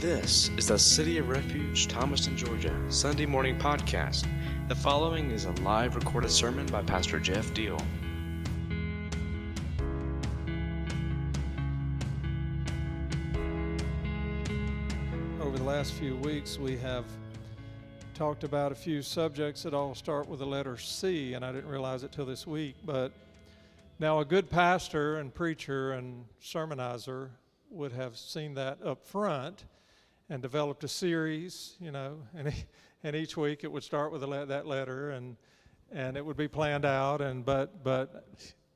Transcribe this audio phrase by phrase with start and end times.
[0.00, 4.26] This is the City of Refuge, Thomaston, Georgia, Sunday morning podcast.
[4.68, 7.76] The following is a live recorded sermon by Pastor Jeff Deal.
[15.38, 17.04] Over the last few weeks, we have
[18.14, 21.68] talked about a few subjects that all start with the letter C, and I didn't
[21.68, 22.74] realize it till this week.
[22.86, 23.12] But
[23.98, 27.28] now, a good pastor and preacher and sermonizer
[27.70, 29.64] would have seen that up front
[30.30, 32.54] and developed a series, you know, and,
[33.02, 35.36] and each week it would start with le- that letter and
[35.92, 38.24] and it would be planned out and but but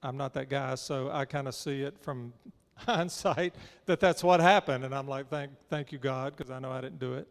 [0.02, 2.34] I'm not that guy, so I kind of see it from
[2.74, 3.54] hindsight
[3.86, 6.82] that that's what happened, and I'm like, thank thank you God, because I know I
[6.82, 7.28] didn't do it.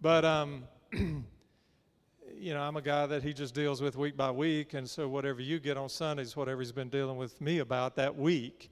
[0.00, 4.74] But um, you know, I'm a guy that he just deals with week by week,
[4.74, 8.16] and so whatever you get on Sundays, whatever he's been dealing with me about that
[8.16, 8.70] week.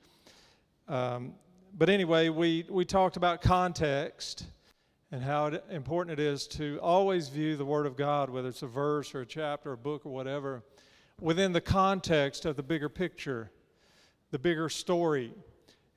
[0.87, 1.35] Um,
[1.77, 4.47] but anyway, we we talked about context
[5.11, 8.63] and how it, important it is to always view the Word of God, whether it's
[8.63, 10.63] a verse or a chapter or a book or whatever,
[11.21, 13.51] within the context of the bigger picture,
[14.31, 15.33] the bigger story.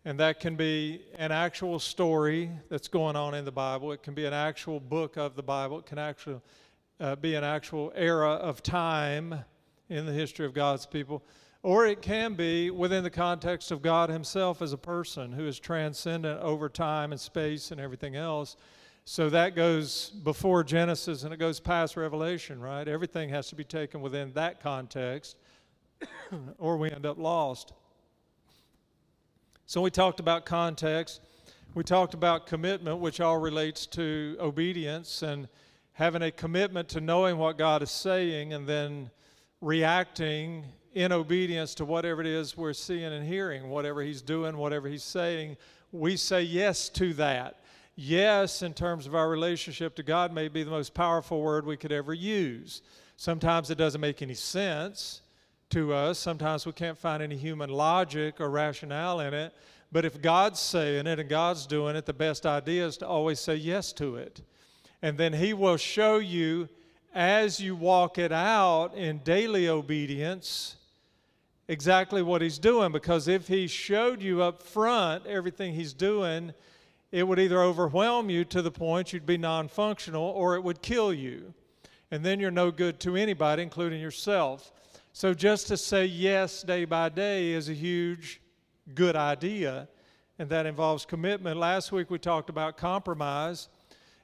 [0.03, 3.91] And that can be an actual story that's going on in the Bible.
[3.91, 5.79] It can be an actual book of the Bible.
[5.79, 6.39] It can actually
[6.99, 9.35] uh, be an actual era of time
[9.89, 11.23] in the history of God's people.
[11.61, 15.59] Or it can be within the context of God Himself as a person who is
[15.59, 18.55] transcendent over time and space and everything else
[19.05, 22.87] so that goes before Genesis and it goes past Revelation, right?
[22.87, 25.37] Everything has to be taken within that context,
[26.59, 27.73] or we end up lost.
[29.65, 31.21] So we talked about context.
[31.73, 35.47] We talked about commitment, which all relates to obedience and
[35.93, 39.09] having a commitment to knowing what God is saying and then
[39.61, 44.87] reacting in obedience to whatever it is we're seeing and hearing, whatever He's doing, whatever
[44.87, 45.57] He's saying.
[45.91, 47.60] We say yes to that
[48.01, 51.77] yes, in terms of our relationship to God, may be the most powerful word we
[51.77, 52.81] could ever use.
[53.15, 55.21] Sometimes it doesn't make any sense
[55.69, 56.17] to us.
[56.17, 59.53] Sometimes we can't find any human logic or rationale in it.
[59.91, 63.39] But if God's saying it and God's doing it, the best idea is to always
[63.39, 64.41] say yes to it.
[65.01, 66.69] And then He will show you
[67.13, 70.77] as you walk it out in daily obedience
[71.67, 72.91] exactly what He's doing.
[72.91, 76.53] Because if He showed you up front everything He's doing,
[77.11, 80.81] it would either overwhelm you to the point you'd be non functional or it would
[80.81, 81.53] kill you.
[82.09, 84.71] And then you're no good to anybody, including yourself.
[85.13, 88.41] So just to say yes day by day is a huge
[88.93, 89.87] good idea,
[90.39, 91.57] and that involves commitment.
[91.57, 93.67] Last week we talked about compromise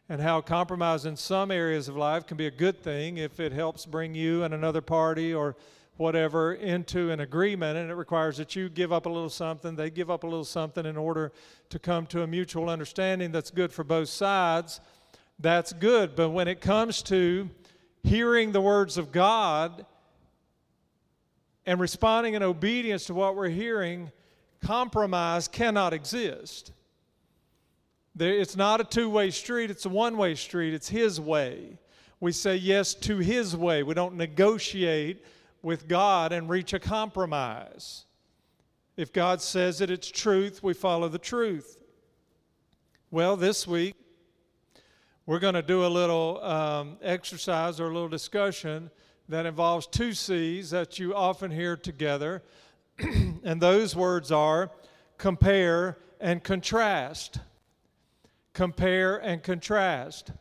[0.09, 3.51] and how compromise in some areas of life can be a good thing if it
[3.51, 5.57] helps bring you and another party or
[5.97, 9.89] whatever into an agreement, and it requires that you give up a little something, they
[9.89, 11.31] give up a little something in order
[11.69, 14.79] to come to a mutual understanding that's good for both sides.
[15.39, 16.15] That's good.
[16.15, 17.49] But when it comes to
[18.03, 19.85] hearing the words of God
[21.65, 24.11] and responding in obedience to what we're hearing,
[24.61, 26.71] compromise cannot exist.
[28.19, 30.73] it's not a two way street, it's a one way street.
[30.73, 31.77] It's His way.
[32.19, 33.83] We say yes to His way.
[33.83, 35.23] We don't negotiate
[35.61, 38.05] with God and reach a compromise.
[38.95, 41.77] If God says that it's truth, we follow the truth.
[43.11, 43.95] Well, this week,
[45.25, 48.89] we're going to do a little um, exercise or a little discussion
[49.29, 52.43] that involves two C's that you often hear together.
[52.99, 54.71] and those words are
[55.17, 57.39] compare and contrast.
[58.53, 60.31] Compare and contrast.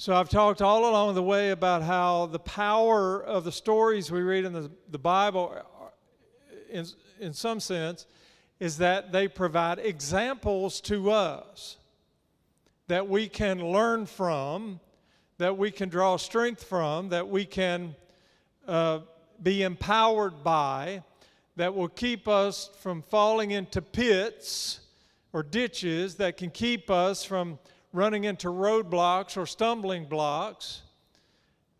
[0.00, 4.20] So I've talked all along the way about how the power of the stories we
[4.20, 5.60] read in the, the Bible,
[6.70, 6.86] in,
[7.18, 8.06] in some sense,
[8.60, 11.78] is that they provide examples to us
[12.86, 14.78] that we can learn from,
[15.38, 17.96] that we can draw strength from, that we can
[18.68, 19.00] uh,
[19.42, 21.02] be empowered by,
[21.56, 24.78] that will keep us from falling into pits
[25.32, 27.58] or ditches, that can keep us from
[27.92, 30.82] running into roadblocks or stumbling blocks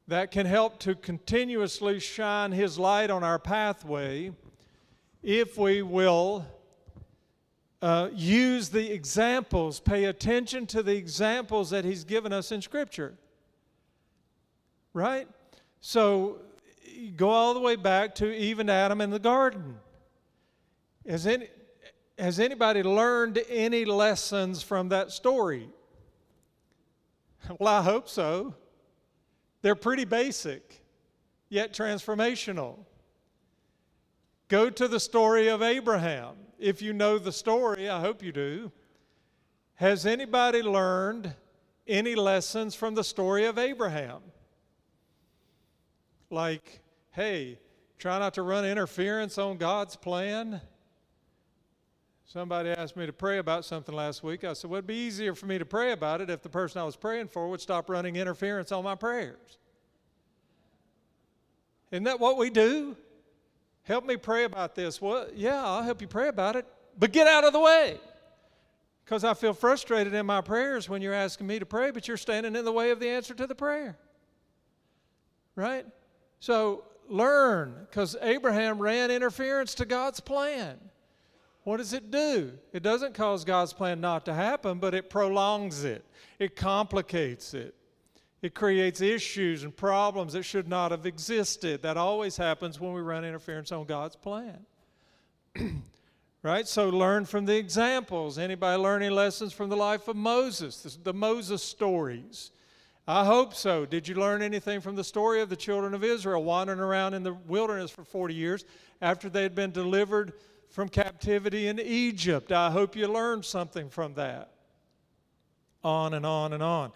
[0.07, 4.33] that can help to continuously shine His light on our pathway
[5.23, 6.47] if we will
[7.83, 13.15] uh, use the examples, pay attention to the examples that He's given us in Scripture.
[14.95, 15.29] Right?
[15.81, 16.39] So,
[17.17, 19.77] go all the way back to even Adam in the garden.
[21.07, 21.49] Has, any,
[22.19, 25.69] has anybody learned any lessons from that story?
[27.58, 28.55] Well, I hope so.
[29.62, 30.82] They're pretty basic,
[31.49, 32.79] yet transformational.
[34.49, 36.37] Go to the story of Abraham.
[36.58, 38.73] If you know the story, I hope you do.
[39.75, 41.35] Has anybody learned
[41.87, 44.20] any lessons from the story of Abraham?
[46.31, 46.81] Like,
[47.12, 47.58] hey,
[47.99, 50.61] try not to run interference on God's plan.
[52.29, 54.45] Somebody asked me to pray about something last week.
[54.45, 56.79] I said, well, it'd be easier for me to pray about it if the person
[56.79, 59.57] I was praying for would stop running interference on my prayers.
[61.91, 62.99] Isn't that what we do?
[63.85, 65.01] Help me pray about this.
[65.01, 66.67] Well, yeah, I'll help you pray about it,
[66.99, 67.99] but get out of the way.
[69.07, 72.19] Because I feel frustrated in my prayers when you're asking me to pray, but you're
[72.19, 73.97] standing in the way of the answer to the prayer.
[75.57, 75.87] Right?
[76.41, 80.79] So learn, because Abraham ran interference to God's plan.
[81.69, 82.53] What does it do?
[82.73, 86.03] It doesn't cause God's plan not to happen, but it prolongs it,
[86.38, 87.75] it complicates it.
[88.41, 91.82] It creates issues and problems that should not have existed.
[91.82, 94.65] That always happens when we run interference on God's plan.
[96.43, 96.67] right?
[96.67, 98.38] So learn from the examples.
[98.38, 102.50] Anybody learning lessons from the life of Moses, the Moses stories?
[103.06, 103.85] I hope so.
[103.85, 107.25] Did you learn anything from the story of the children of Israel wandering around in
[107.25, 108.64] the wilderness for 40 years
[109.03, 110.32] after they had been delivered
[110.70, 112.53] from captivity in Egypt?
[112.53, 114.50] I hope you learned something from that.
[115.85, 116.93] On and on and on.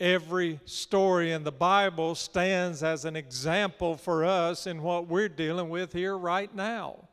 [0.00, 5.68] Every story in the Bible stands as an example for us in what we're dealing
[5.68, 7.08] with here right now.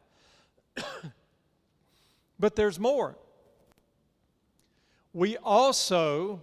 [2.39, 3.15] but there's more.
[5.13, 6.41] We also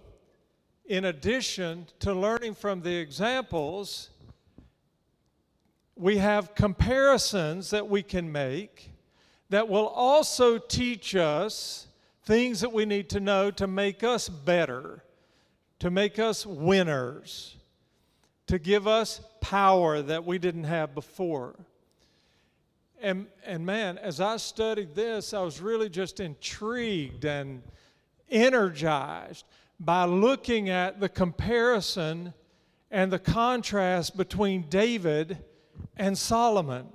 [0.89, 4.09] in addition to learning from the examples,
[5.95, 8.89] we have comparisons that we can make
[9.49, 11.87] that will also teach us
[12.23, 15.03] things that we need to know to make us better,
[15.79, 17.57] to make us winners,
[18.47, 21.55] to give us power that we didn't have before.
[23.01, 27.63] And, and man, as I studied this, I was really just intrigued and
[28.29, 29.45] energized
[29.79, 32.33] by looking at the comparison
[32.91, 35.37] and the contrast between David
[35.95, 36.87] and Solomon.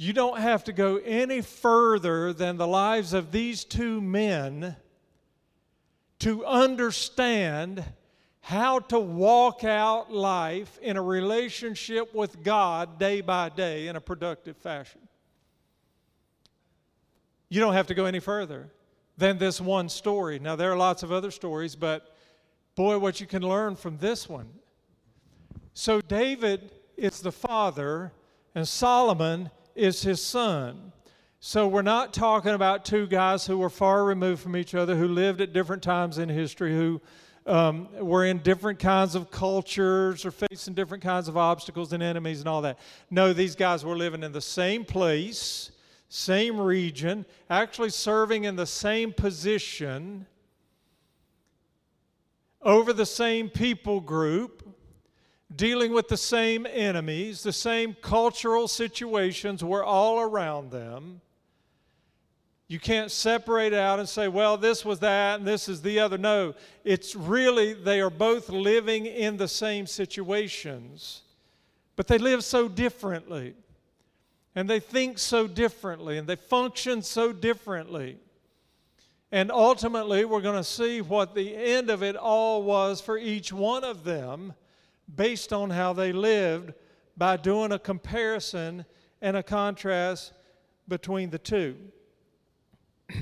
[0.00, 4.74] You don't have to go any further than the lives of these two men
[6.20, 7.84] to understand
[8.40, 14.00] how to walk out life in a relationship with God day by day in a
[14.00, 15.02] productive fashion.
[17.50, 18.70] You don't have to go any further
[19.18, 20.38] than this one story.
[20.38, 22.16] Now, there are lots of other stories, but
[22.74, 24.48] boy, what you can learn from this one.
[25.74, 28.12] So, David is the father,
[28.54, 30.92] and Solomon is his son.
[31.40, 35.08] So, we're not talking about two guys who were far removed from each other, who
[35.08, 37.00] lived at different times in history, who
[37.46, 42.40] um, were in different kinds of cultures or facing different kinds of obstacles and enemies
[42.40, 42.78] and all that.
[43.10, 45.70] No, these guys were living in the same place
[46.10, 50.26] same region, actually serving in the same position,
[52.62, 54.69] over the same people group,
[55.54, 61.20] dealing with the same enemies, the same cultural situations were all around them.
[62.68, 66.16] You can't separate out and say, well, this was that and this is the other.
[66.16, 66.54] No,
[66.84, 71.22] it's really, they are both living in the same situations,
[71.96, 73.54] but they live so differently
[74.54, 78.18] and they think so differently and they function so differently.
[79.32, 83.52] And ultimately, we're going to see what the end of it all was for each
[83.52, 84.54] one of them
[85.14, 86.72] based on how they lived
[87.16, 88.84] by doing a comparison
[89.20, 90.32] and a contrast
[90.88, 91.76] between the two.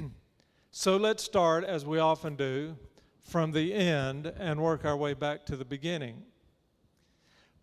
[0.70, 2.76] so let's start, as we often do,
[3.20, 6.22] from the end and work our way back to the beginning.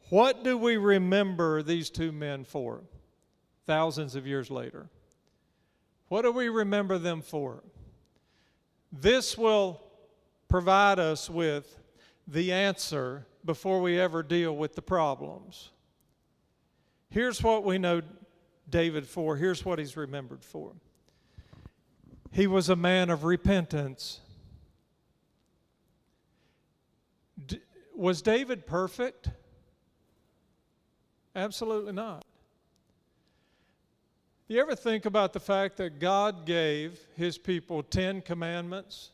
[0.09, 2.83] What do we remember these two men for?
[3.65, 4.89] thousands of years later.
[6.07, 7.63] What do we remember them for?
[8.91, 9.81] This will
[10.47, 11.79] provide us with
[12.27, 15.69] the answer before we ever deal with the problems.
[17.09, 18.01] Here's what we know
[18.69, 19.37] David for.
[19.37, 20.73] Here's what he's remembered for.
[22.31, 24.19] He was a man of repentance.
[27.45, 27.61] D-
[27.95, 29.29] was David perfect?
[31.35, 32.25] Absolutely not.
[34.47, 39.11] You ever think about the fact that God gave his people 10 commandments?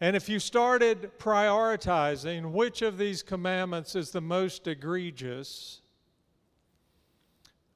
[0.00, 5.80] And if you started prioritizing which of these commandments is the most egregious,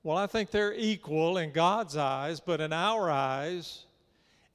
[0.05, 3.87] well, I think they're equal in God's eyes, but in our eyes,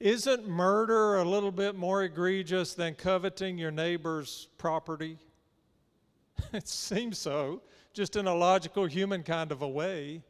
[0.00, 5.18] isn't murder a little bit more egregious than coveting your neighbor's property?
[6.52, 10.22] it seems so, just in a logical human kind of a way.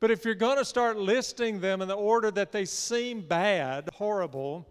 [0.00, 3.88] But if you're going to start listing them in the order that they seem bad,
[3.94, 4.66] horrible,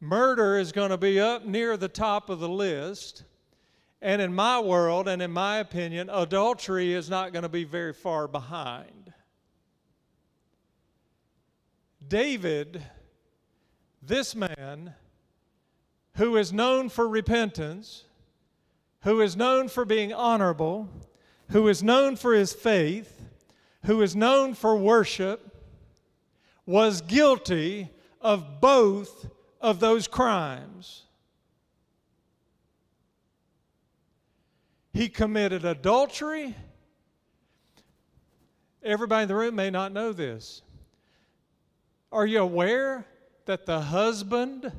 [0.00, 3.24] murder is going to be up near the top of the list.
[4.02, 7.92] And in my world, and in my opinion, adultery is not going to be very
[7.92, 9.12] far behind.
[12.06, 12.82] David,
[14.02, 14.94] this man,
[16.16, 18.04] who is known for repentance,
[19.02, 20.88] who is known for being honorable,
[21.50, 23.22] who is known for his faith,
[23.84, 25.64] who is known for worship,
[26.66, 29.28] was guilty of both
[29.66, 31.02] of those crimes.
[34.92, 36.54] He committed adultery.
[38.80, 40.62] Everybody in the room may not know this.
[42.12, 43.06] Are you aware
[43.46, 44.70] that the husband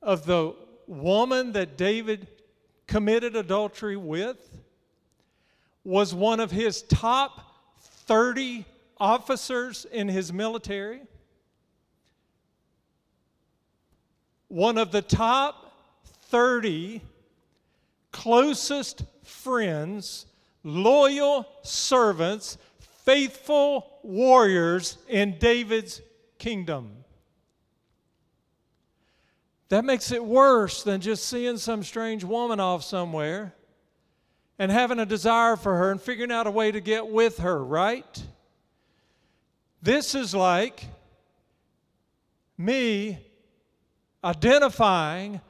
[0.00, 0.54] of the
[0.86, 2.28] woman that David
[2.86, 4.60] committed adultery with
[5.82, 7.40] was one of his top
[7.80, 8.64] 30
[8.96, 11.02] officers in his military?
[14.48, 15.72] One of the top
[16.28, 17.02] 30
[18.12, 20.26] closest friends,
[20.62, 22.58] loyal servants,
[23.04, 26.00] faithful warriors in David's
[26.38, 27.04] kingdom.
[29.68, 33.54] That makes it worse than just seeing some strange woman off somewhere
[34.58, 37.62] and having a desire for her and figuring out a way to get with her,
[37.62, 38.22] right?
[39.82, 40.84] This is like
[42.56, 43.25] me
[44.26, 45.40] identifying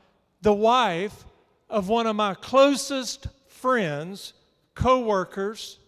[0.42, 1.24] the wife
[1.70, 4.34] of one of my closest friends,
[4.74, 5.78] co-workers,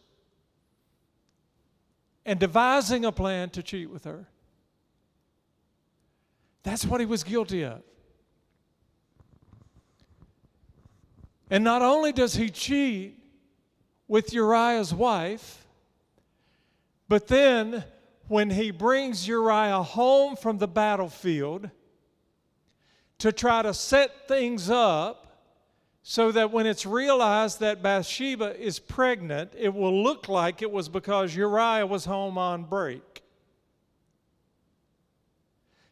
[2.25, 4.26] and devising a plan to cheat with her.
[6.62, 7.83] That's what he was guilty of.
[11.50, 13.18] And not only does he cheat
[14.07, 15.66] with Uriah's wife,
[17.07, 17.85] but then
[18.28, 21.71] when he brings Uriah home from the battlefield
[23.19, 25.27] to try to set things up
[26.03, 30.89] so that when it's realized that Bathsheba is pregnant, it will look like it was
[30.89, 33.23] because Uriah was home on break.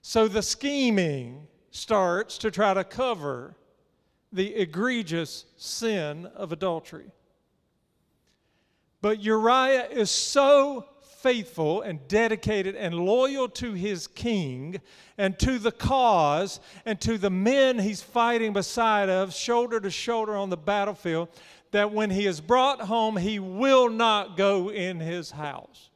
[0.00, 3.56] So the scheming starts to try to cover
[4.32, 7.10] the egregious sin of adultery.
[9.02, 10.86] But Uriah is so
[11.26, 14.80] faithful and dedicated and loyal to his king
[15.18, 20.36] and to the cause and to the men he's fighting beside of shoulder to shoulder
[20.36, 21.28] on the battlefield
[21.72, 25.90] that when he is brought home he will not go in his house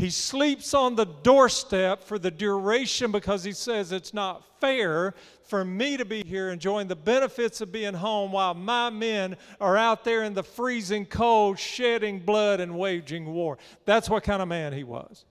[0.00, 5.14] he sleeps on the doorstep for the duration because he says it's not fair
[5.44, 9.76] for me to be here enjoying the benefits of being home while my men are
[9.76, 13.58] out there in the freezing cold, shedding blood and waging war.
[13.84, 15.26] That's what kind of man he was.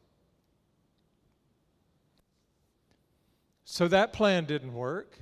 [3.66, 5.18] So that plan didn't work.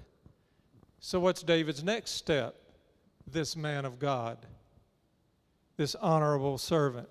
[0.99, 2.55] So, what's David's next step?
[3.25, 4.39] This man of God,
[5.77, 7.07] this honorable servant,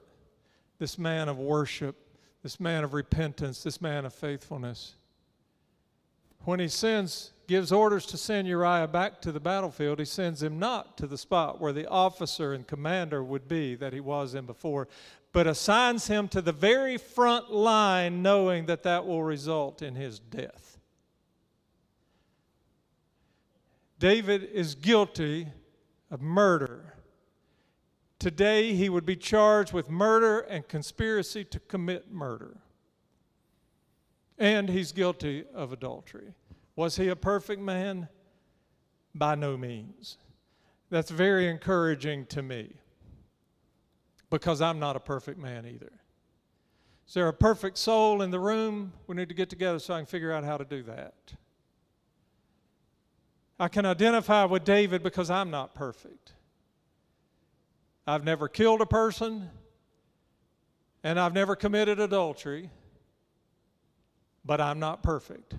[0.78, 2.05] this man of worship
[2.46, 4.94] this man of repentance, this man of faithfulness.
[6.44, 10.60] When he sends, gives orders to send Uriah back to the battlefield, he sends him
[10.60, 14.46] not to the spot where the officer and commander would be that he was in
[14.46, 14.86] before,
[15.32, 20.20] but assigns him to the very front line, knowing that that will result in his
[20.20, 20.78] death.
[23.98, 25.48] David is guilty
[26.12, 26.95] of murder
[28.18, 32.58] Today, he would be charged with murder and conspiracy to commit murder.
[34.38, 36.34] And he's guilty of adultery.
[36.74, 38.08] Was he a perfect man?
[39.14, 40.18] By no means.
[40.90, 42.74] That's very encouraging to me
[44.30, 45.92] because I'm not a perfect man either.
[47.08, 48.92] Is there a perfect soul in the room?
[49.06, 51.14] We need to get together so I can figure out how to do that.
[53.58, 56.32] I can identify with David because I'm not perfect.
[58.06, 59.50] I've never killed a person,
[61.02, 62.70] and I've never committed adultery,
[64.44, 65.54] but I'm not perfect.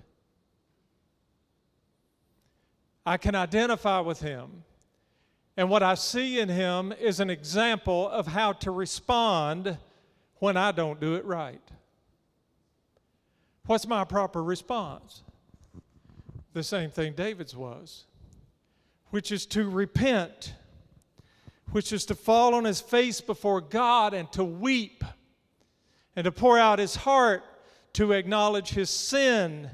[3.04, 4.64] I can identify with him.
[5.56, 9.76] And what I see in him is an example of how to respond
[10.36, 11.60] when I don't do it right.
[13.66, 15.22] What's my proper response?
[16.52, 18.04] The same thing David's was,
[19.10, 20.54] which is to repent
[21.72, 25.04] which is to fall on his face before God and to weep
[26.16, 27.42] and to pour out his heart,
[27.94, 29.70] to acknowledge his sin,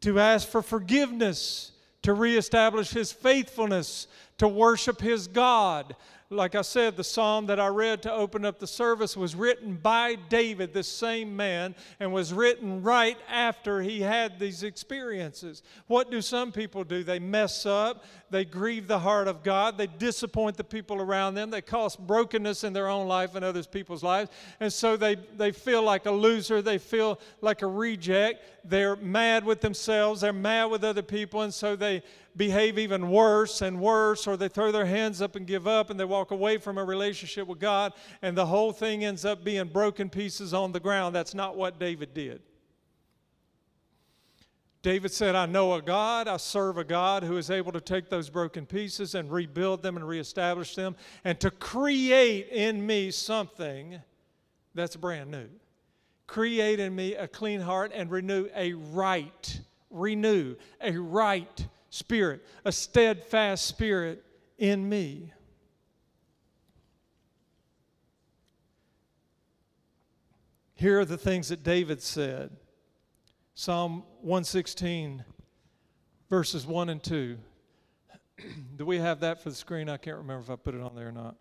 [0.00, 1.72] to ask for forgiveness,
[2.02, 4.06] to reestablish his faithfulness,
[4.38, 5.94] to worship his God.
[6.32, 9.74] Like I said, the psalm that I read to open up the service was written
[9.74, 15.64] by David, this same man, and was written right after he had these experiences.
[15.88, 17.02] What do some people do?
[17.02, 21.50] They mess up, they grieve the heart of God, they disappoint the people around them,
[21.50, 25.52] they cause brokenness in their own life and others people's lives, and so they, they
[25.52, 30.66] feel like a loser, they feel like a reject, they're mad with themselves, they're mad
[30.66, 32.02] with other people, and so they
[32.36, 35.98] behave even worse and worse, or they throw their hands up and give up and
[35.98, 39.66] they walk away from a relationship with God, and the whole thing ends up being
[39.66, 41.14] broken pieces on the ground.
[41.14, 42.42] That's not what David did.
[44.82, 48.08] David said, I know a God, I serve a God who is able to take
[48.08, 54.00] those broken pieces and rebuild them and reestablish them and to create in me something
[54.74, 55.48] that's brand new.
[56.26, 59.60] Create in me a clean heart and renew a right,
[59.90, 64.24] renew a right spirit, a steadfast spirit
[64.56, 65.30] in me.
[70.74, 72.56] Here are the things that David said
[73.54, 75.24] Psalm 116,
[76.28, 77.38] verses 1 and 2.
[78.76, 79.88] Do we have that for the screen?
[79.88, 81.36] I can't remember if I put it on there or not.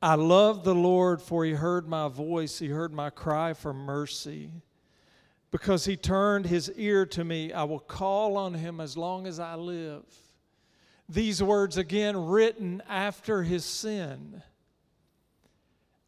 [0.00, 4.52] I love the Lord, for he heard my voice, he heard my cry for mercy.
[5.50, 9.40] Because he turned his ear to me, I will call on him as long as
[9.40, 10.04] I live.
[11.08, 14.42] These words again written after his sin.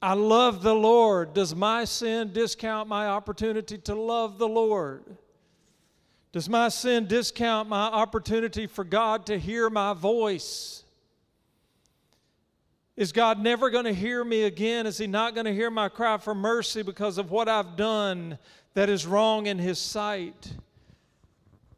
[0.00, 1.34] I love the Lord.
[1.34, 5.04] Does my sin discount my opportunity to love the Lord?
[6.30, 10.84] Does my sin discount my opportunity for God to hear my voice?
[12.96, 14.86] Is God never going to hear me again?
[14.86, 18.38] Is He not going to hear my cry for mercy because of what I've done
[18.74, 20.52] that is wrong in His sight?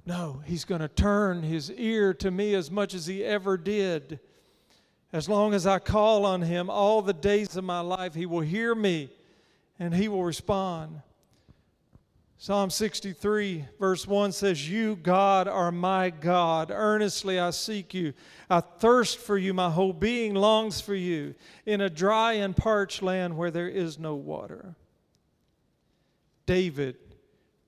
[0.05, 4.19] No, He's going to turn His ear to me as much as He ever did.
[5.13, 8.41] As long as I call on Him all the days of my life, He will
[8.41, 9.11] hear me
[9.79, 11.03] and He will respond.
[12.43, 16.71] Psalm 63, verse 1 says, You, God, are my God.
[16.71, 18.15] Earnestly I seek you.
[18.49, 19.53] I thirst for you.
[19.53, 21.35] My whole being longs for you
[21.67, 24.75] in a dry and parched land where there is no water.
[26.47, 26.97] David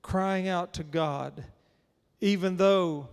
[0.01, 1.43] crying out to God,
[2.19, 3.09] even though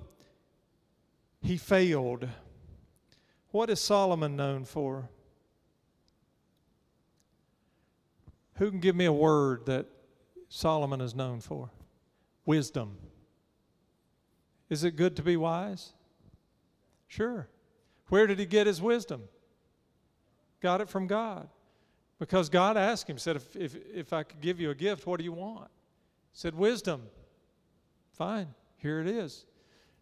[1.42, 2.26] he failed.
[3.50, 5.08] What is Solomon known for?
[8.56, 9.86] Who can give me a word that
[10.48, 11.70] Solomon is known for?
[12.44, 12.96] Wisdom.
[14.68, 15.92] Is it good to be wise?
[17.08, 17.48] Sure.
[18.08, 19.22] Where did he get his wisdom?
[20.60, 21.48] Got it from God.
[22.18, 25.18] Because God asked him, said, if, if, if I could give you a gift, what
[25.18, 25.70] do you want?
[26.32, 27.02] He said, Wisdom.
[28.12, 29.46] Fine, here it is.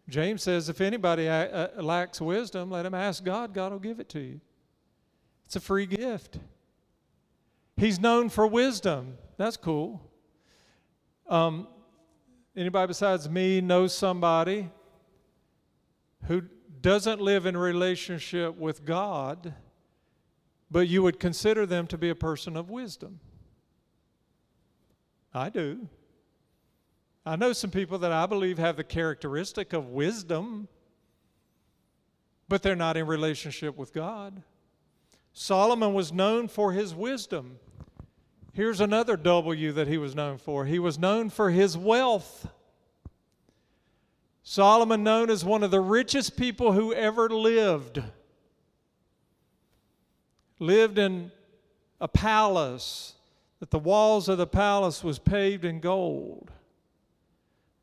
[0.09, 1.27] James says, if anybody
[1.77, 3.53] lacks wisdom, let him ask God.
[3.53, 4.41] God will give it to you.
[5.45, 6.39] It's a free gift.
[7.77, 9.17] He's known for wisdom.
[9.37, 10.01] That's cool.
[11.27, 11.67] Um,
[12.55, 14.69] anybody besides me knows somebody
[16.25, 16.43] who
[16.81, 19.53] doesn't live in relationship with God,
[20.69, 23.19] but you would consider them to be a person of wisdom.
[25.33, 25.87] I do.
[27.29, 30.67] I know some people that I believe have the characteristic of wisdom,
[32.47, 34.41] but they're not in relationship with God.
[35.31, 37.59] Solomon was known for his wisdom.
[38.53, 42.47] Here's another W that he was known for he was known for his wealth.
[44.41, 48.01] Solomon, known as one of the richest people who ever lived,
[50.57, 51.31] lived in
[52.01, 53.13] a palace
[53.59, 56.49] that the walls of the palace was paved in gold.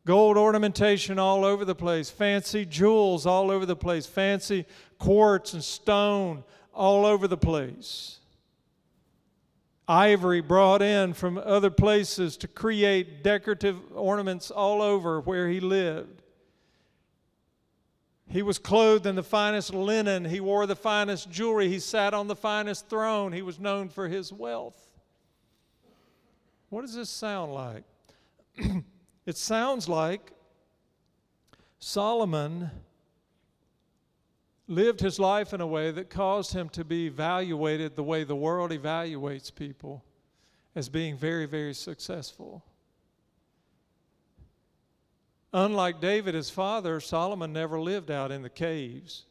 [0.07, 4.65] Gold ornamentation all over the place, fancy jewels all over the place, fancy
[4.99, 8.21] quartz and stone all over the place
[9.89, 16.23] ivory brought in from other places to create decorative ornaments all over where he lived.
[18.29, 20.25] He was clothed in the finest linen.
[20.25, 21.69] He wore the finest jewelry.
[21.69, 23.33] He sat on the finest throne.
[23.33, 24.89] He was known for his wealth.
[26.69, 27.85] What does this sound like?
[29.27, 30.33] it sounds like
[31.79, 32.71] Solomon
[34.69, 38.37] lived his life in a way that caused him to be evaluated the way the
[38.37, 40.05] world evaluates people
[40.75, 42.65] as being very, very successful.
[45.53, 49.25] Unlike David, his father, Solomon never lived out in the caves.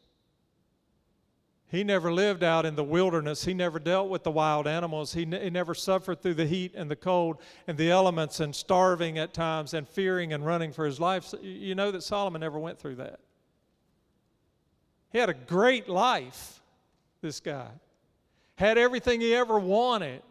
[1.75, 3.43] He never lived out in the wilderness.
[3.43, 5.13] He never dealt with the wild animals.
[5.13, 9.17] He, he never suffered through the heat and the cold and the elements and starving
[9.17, 11.33] at times and fearing and running for his life.
[11.41, 13.19] You know that Solomon never went through that.
[15.11, 16.61] He had a great life,
[17.21, 17.67] this guy.
[18.55, 20.21] Had everything he ever wanted.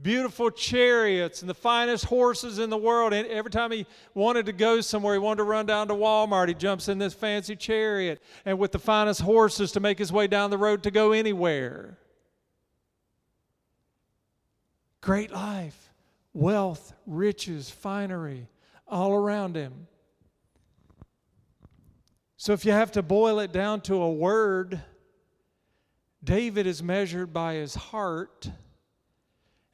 [0.00, 3.12] Beautiful chariots and the finest horses in the world.
[3.12, 3.84] And every time he
[4.14, 7.14] wanted to go somewhere, he wanted to run down to Walmart, he jumps in this
[7.14, 10.92] fancy chariot and with the finest horses to make his way down the road to
[10.92, 11.98] go anywhere.
[15.00, 15.90] Great life,
[16.32, 18.48] wealth, riches, finery
[18.86, 19.88] all around him.
[22.36, 24.80] So, if you have to boil it down to a word,
[26.22, 28.48] David is measured by his heart,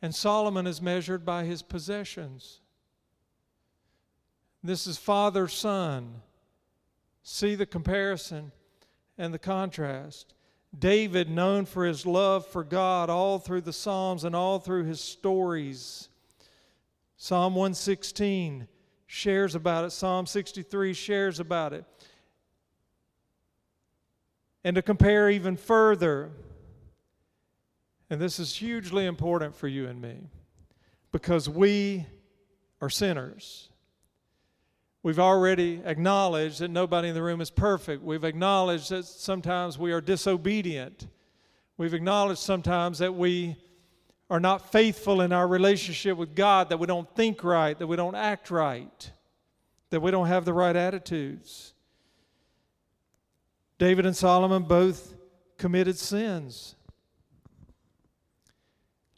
[0.05, 2.61] and Solomon is measured by his possessions.
[4.63, 6.21] This is father son.
[7.23, 8.53] See the comparison
[9.17, 10.35] and the contrast.
[10.79, 15.01] David, known for his love for God all through the Psalms and all through his
[15.01, 16.11] stories.
[17.17, 18.69] Psalm 116
[19.07, 21.87] shares about it, Psalm 63 shares about it
[24.63, 26.31] and to compare even further.
[28.11, 30.29] And this is hugely important for you and me
[31.11, 32.07] because we
[32.81, 33.71] are sinners.
[35.03, 38.03] We've already acknowledged that nobody in the room is perfect.
[38.03, 41.07] We've acknowledged that sometimes we are disobedient.
[41.77, 43.57] We've acknowledged sometimes that we
[44.31, 47.97] are not faithful in our relationship with God, that we don't think right, that we
[47.97, 49.13] don't act right,
[49.91, 51.75] that we don't have the right attitudes.
[53.79, 55.15] David and Solomon both
[55.59, 56.77] committed sins.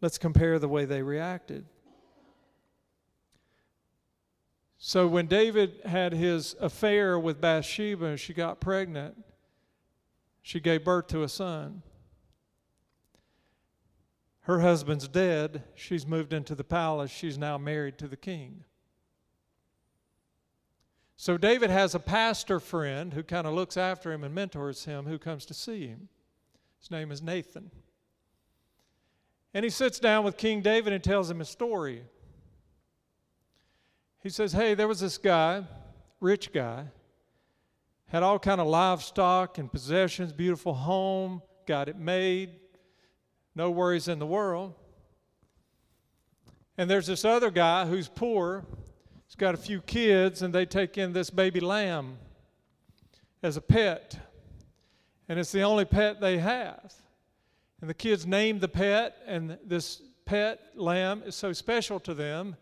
[0.01, 1.65] Let's compare the way they reacted.
[4.79, 9.17] So, when David had his affair with Bathsheba, she got pregnant.
[10.43, 11.83] She gave birth to a son.
[14.43, 15.65] Her husband's dead.
[15.75, 17.11] She's moved into the palace.
[17.11, 18.63] She's now married to the king.
[21.17, 25.07] So David has a pastor friend who kind of looks after him and mentors him
[25.07, 26.09] who comes to see him.
[26.79, 27.71] His name is Nathan.
[29.57, 32.03] And he sits down with King David and tells him a story.
[34.23, 35.65] He says, "Hey, there was this guy,
[36.21, 36.89] rich guy,
[38.09, 42.51] had all kind of livestock and possessions, beautiful home, got it made,
[43.55, 44.75] no worries in the world.
[46.77, 48.67] And there's this other guy who's poor
[49.25, 52.19] He's got a few kids, and they take in this baby lamb
[53.43, 54.19] as a pet.
[55.31, 56.95] And it's the only pet they have.
[57.81, 62.57] And the kids name the pet, and this pet lamb is so special to them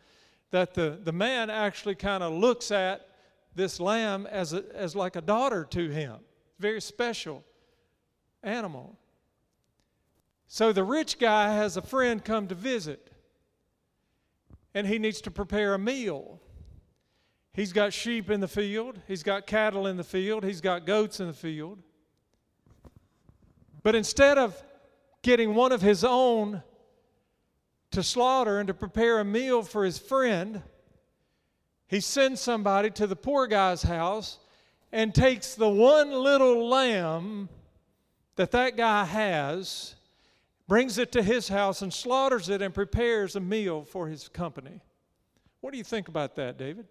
[0.51, 3.09] that the, the man actually kind of looks at
[3.55, 6.17] this lamb as, a, as like a daughter to him.
[6.59, 7.45] Very special
[8.43, 8.99] animal.
[10.47, 13.11] So the rich guy has a friend come to visit,
[14.75, 16.41] and he needs to prepare a meal.
[17.53, 21.21] He's got sheep in the field, he's got cattle in the field, he's got goats
[21.21, 21.81] in the field.
[23.83, 24.61] But instead of
[25.25, 26.63] getting one of his own
[27.91, 30.63] to slaughter and to prepare a meal for his friend,
[31.89, 34.39] he sends somebody to the poor guy's house
[34.93, 37.49] and takes the one little lamb
[38.37, 39.97] that that guy has,
[40.69, 44.81] brings it to his house and slaughters it and prepares a meal for his company.
[45.61, 46.87] What do you think about that, David?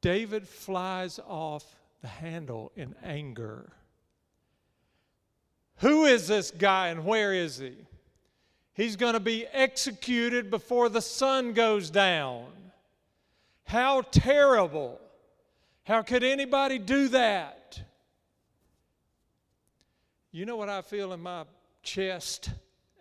[0.00, 1.64] David flies off
[2.00, 3.72] the handle in anger.
[5.80, 7.74] Who is this guy and where is he?
[8.74, 12.46] He's going to be executed before the sun goes down.
[13.64, 15.00] How terrible.
[15.84, 17.80] How could anybody do that?
[20.32, 21.44] You know what I feel in my
[21.82, 22.50] chest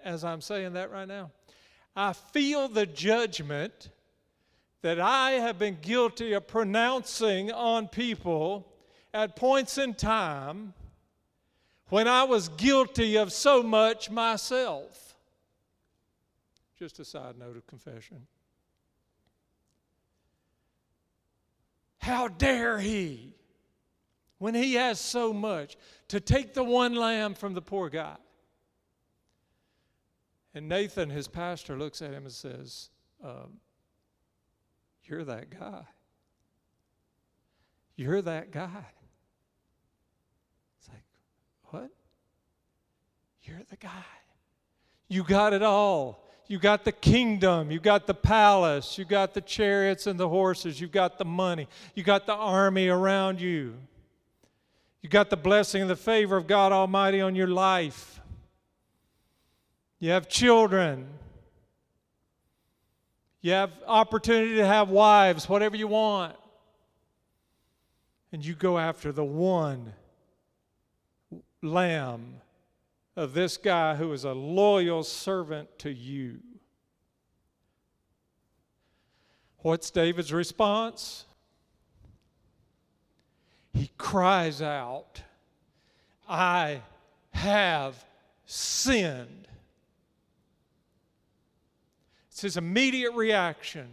[0.03, 1.31] as I'm saying that right now?
[1.95, 3.89] I feel the judgment
[4.81, 8.71] that I have been guilty of pronouncing on people
[9.13, 10.73] at points in time
[11.89, 15.15] when I was guilty of so much myself.
[16.77, 18.27] Just a side note of confession.
[21.97, 23.35] How dare he,
[24.37, 25.75] when he has so much,
[26.07, 28.15] to take the one lamb from the poor guy?
[30.53, 32.89] And Nathan, his pastor, looks at him and says,
[33.23, 33.59] um,
[35.03, 35.83] you're that guy.
[37.95, 38.85] You're that guy.
[41.71, 41.89] What?
[43.43, 44.03] You're the guy.
[45.07, 46.25] You got it all.
[46.47, 47.69] You got the kingdom.
[47.71, 48.97] You got the palace.
[48.97, 50.81] You got the chariots and the horses.
[50.81, 51.67] You got the money.
[51.95, 53.75] You got the army around you.
[55.01, 58.19] You got the blessing and the favor of God Almighty on your life.
[59.99, 61.07] You have children.
[63.41, 66.35] You have opportunity to have wives, whatever you want.
[68.31, 69.93] and you go after the one
[71.61, 72.41] lamb
[73.15, 76.39] of this guy who is a loyal servant to you.
[79.59, 81.25] What's David's response?
[83.73, 85.21] He cries out,
[86.27, 86.81] I
[87.31, 88.03] have
[88.45, 89.47] sinned.
[92.29, 93.87] It's his immediate reaction.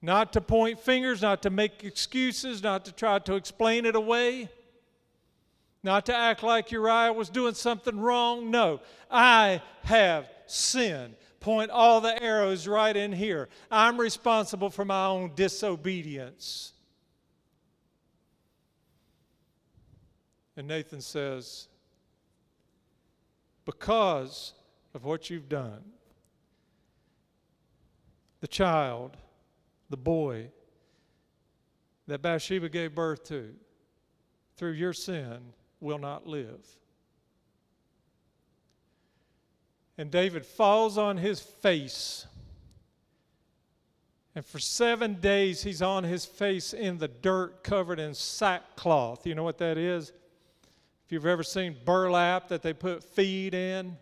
[0.00, 4.48] Not to point fingers, not to make excuses, not to try to explain it away,
[5.86, 8.50] not to act like Uriah was doing something wrong.
[8.50, 11.14] No, I have sinned.
[11.38, 13.48] Point all the arrows right in here.
[13.70, 16.72] I'm responsible for my own disobedience.
[20.56, 21.68] And Nathan says,
[23.64, 24.54] Because
[24.92, 25.84] of what you've done,
[28.40, 29.16] the child,
[29.88, 30.48] the boy
[32.08, 33.54] that Bathsheba gave birth to,
[34.56, 35.52] through your sin,
[35.86, 36.66] will not live.
[39.96, 42.26] And David falls on his face.
[44.34, 49.26] And for seven days, he's on his face in the dirt covered in sackcloth.
[49.26, 50.10] You know what that is?
[51.06, 53.96] If you've ever seen burlap that they put feed in,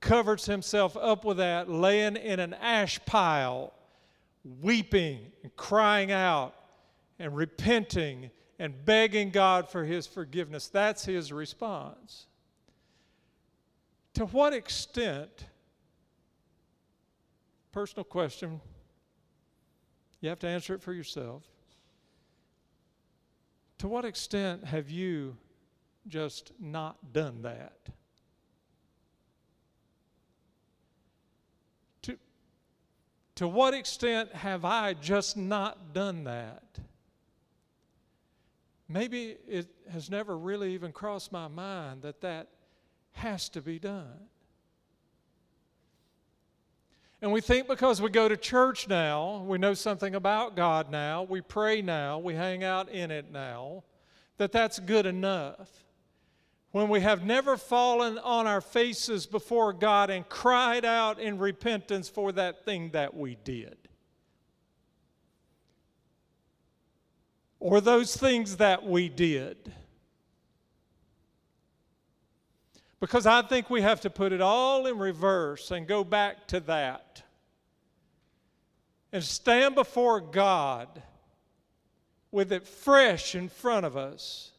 [0.00, 3.72] covers himself up with that, laying in an ash pile,
[4.60, 6.54] weeping and crying out
[7.18, 10.68] and repenting and begging God for his forgiveness.
[10.68, 12.26] That's his response.
[14.14, 15.44] To what extent,
[17.72, 18.60] personal question,
[20.20, 21.42] you have to answer it for yourself.
[23.78, 25.36] To what extent have you
[26.08, 27.88] just not done that.
[32.02, 32.16] To,
[33.36, 36.78] to what extent have I just not done that?
[38.88, 42.48] Maybe it has never really even crossed my mind that that
[43.12, 44.28] has to be done.
[47.22, 51.22] And we think because we go to church now, we know something about God now,
[51.22, 53.84] we pray now, we hang out in it now,
[54.36, 55.70] that that's good enough
[56.72, 62.08] when we have never fallen on our faces before God and cried out in repentance
[62.08, 63.85] for that thing that we did.
[67.66, 69.72] Or those things that we did.
[73.00, 76.60] Because I think we have to put it all in reverse and go back to
[76.60, 77.24] that.
[79.12, 81.02] And stand before God
[82.30, 84.52] with it fresh in front of us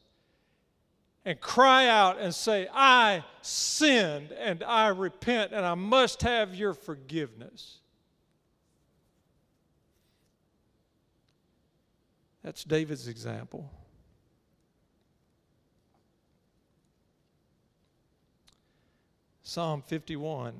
[1.24, 6.74] and cry out and say, I sinned and I repent and I must have your
[6.74, 7.78] forgiveness.
[12.48, 13.70] That's David's example.
[19.44, 20.54] Psalm 51.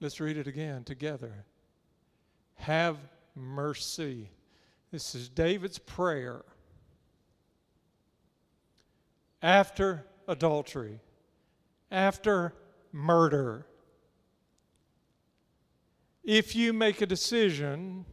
[0.00, 1.44] Let's read it again together.
[2.54, 2.96] Have
[3.36, 4.30] mercy.
[4.90, 6.40] This is David's prayer
[9.42, 11.00] after adultery,
[11.90, 12.54] after
[12.92, 13.66] murder.
[16.24, 18.06] If you make a decision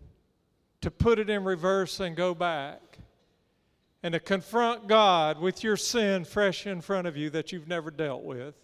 [0.81, 2.99] to put it in reverse and go back,
[4.01, 7.91] and to confront God with your sin fresh in front of you that you've never
[7.91, 8.55] dealt with,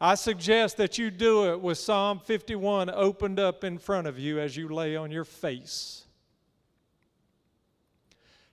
[0.00, 4.38] I suggest that you do it with Psalm 51 opened up in front of you
[4.38, 6.04] as you lay on your face.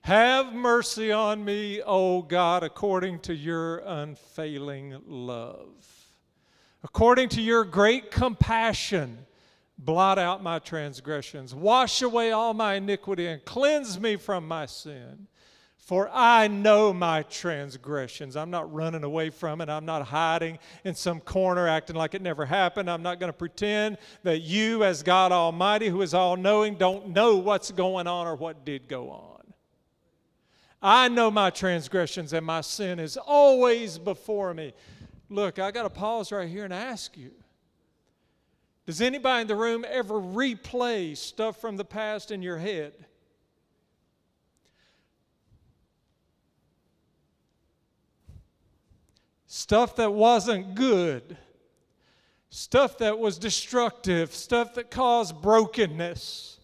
[0.02, 6.12] Have mercy on me, O God, according to your unfailing love.
[6.84, 9.26] According to your great compassion,
[9.78, 11.54] blot out my transgressions.
[11.54, 15.28] Wash away all my iniquity and cleanse me from my sin.
[15.78, 18.36] For I know my transgressions.
[18.36, 19.70] I'm not running away from it.
[19.70, 22.90] I'm not hiding in some corner acting like it never happened.
[22.90, 27.10] I'm not going to pretend that you, as God Almighty, who is all knowing, don't
[27.10, 29.54] know what's going on or what did go on.
[30.82, 34.74] I know my transgressions and my sin is always before me.
[35.30, 37.32] Look, I got to pause right here and ask you
[38.86, 42.94] Does anybody in the room ever replay stuff from the past in your head?
[49.48, 51.38] Stuff that wasn't good,
[52.50, 56.56] stuff that was destructive, stuff that caused brokenness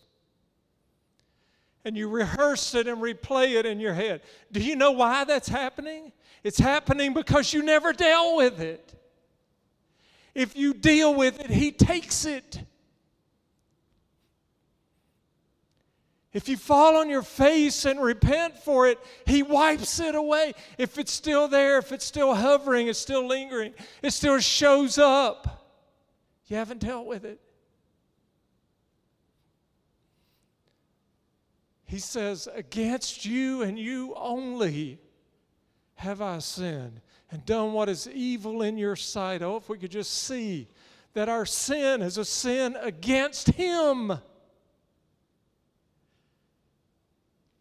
[1.83, 4.21] and you rehearse it and replay it in your head.
[4.51, 6.11] Do you know why that's happening?
[6.43, 8.93] It's happening because you never dealt with it.
[10.33, 12.61] If you deal with it, He takes it.
[16.33, 20.53] If you fall on your face and repent for it, He wipes it away.
[20.77, 25.67] If it's still there, if it's still hovering, it's still lingering, it still shows up.
[26.47, 27.39] You haven't dealt with it.
[31.85, 34.99] He says, Against you and you only
[35.95, 39.41] have I sinned and done what is evil in your sight.
[39.41, 40.67] Oh, if we could just see
[41.13, 44.13] that our sin is a sin against Him.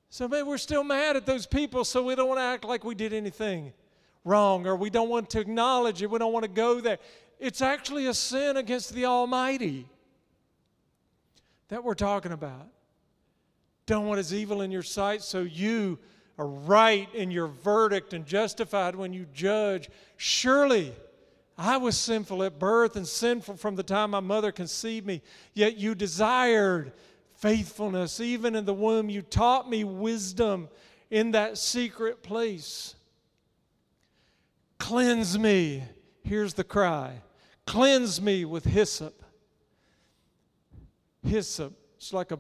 [0.09, 2.85] So maybe we're still mad at those people, so we don't want to act like
[2.85, 3.73] we did anything
[4.25, 6.11] wrong or we don't want to acknowledge it.
[6.11, 6.99] We don't want to go there.
[7.39, 9.89] It's actually a sin against the Almighty
[11.69, 12.67] that we're talking about.
[13.87, 15.99] Done what is evil in your sight, so you
[16.41, 19.91] are right in your verdict and justified when you judge.
[20.17, 20.95] Surely
[21.59, 25.21] I was sinful at birth and sinful from the time my mother conceived me,
[25.53, 26.95] yet you desired
[27.35, 28.21] faithfulness.
[28.21, 30.71] Even in the womb, you taught me wisdom
[31.11, 32.95] in that secret place.
[34.79, 35.85] Cleanse me.
[36.25, 37.21] Here's the cry
[37.67, 39.23] Cleanse me with hyssop.
[41.23, 42.39] Hyssop, it's like a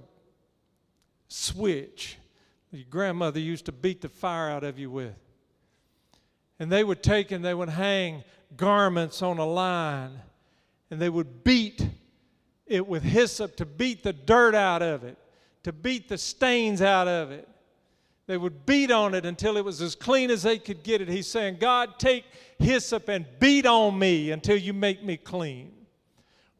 [1.28, 2.16] switch
[2.72, 5.14] your grandmother used to beat the fire out of you with.
[6.58, 8.22] And they would take and they would hang
[8.56, 10.20] garments on a line
[10.90, 11.86] and they would beat
[12.66, 15.16] it with hyssop to beat the dirt out of it,
[15.64, 17.48] to beat the stains out of it.
[18.26, 21.08] They would beat on it until it was as clean as they could get it.
[21.08, 22.24] He's saying, God, take
[22.60, 25.72] hyssop and beat on me until you make me clean.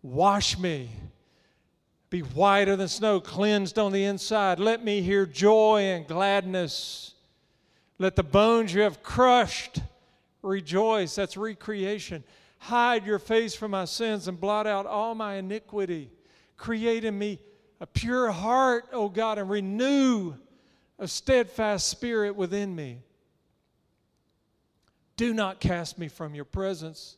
[0.03, 0.91] Wash me.
[2.11, 4.59] Be whiter than snow, cleansed on the inside.
[4.59, 7.15] Let me hear joy and gladness.
[7.99, 9.81] Let the bones you have crushed
[10.43, 11.15] rejoice.
[11.15, 12.25] That's recreation.
[12.59, 16.11] Hide your face from my sins and blot out all my iniquity.
[16.57, 17.39] Create in me
[17.81, 20.35] a pure heart, O God, and renew
[20.99, 22.99] a steadfast spirit within me.
[25.17, 27.17] Do not cast me from your presence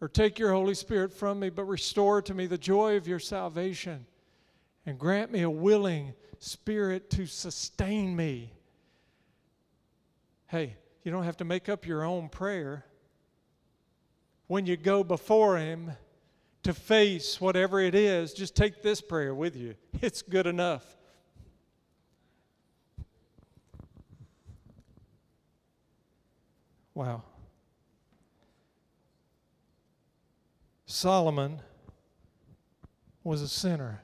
[0.00, 3.18] or take your Holy Spirit from me, but restore to me the joy of your
[3.18, 4.06] salvation
[4.86, 8.52] and grant me a willing spirit to sustain me.
[10.46, 12.84] Hey, you don't have to make up your own prayer
[14.46, 15.92] when you go before Him
[16.64, 19.74] to face whatever it is, just take this prayer with you.
[20.02, 20.96] It's good enough.
[26.94, 27.22] Wow.
[30.86, 31.60] Solomon
[33.24, 34.02] was a sinner,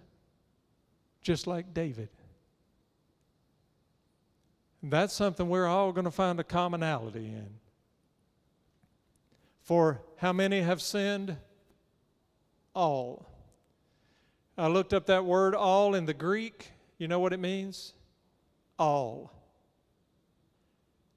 [1.23, 2.09] just like David.
[4.83, 7.49] And that's something we're all going to find a commonality in.
[9.63, 11.37] For how many have sinned?
[12.75, 13.27] All.
[14.57, 16.71] I looked up that word all in the Greek.
[16.99, 17.93] You know what it means?
[18.79, 19.33] All.